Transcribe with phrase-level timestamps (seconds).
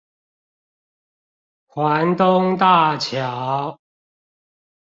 [1.67, 3.79] 環東大橋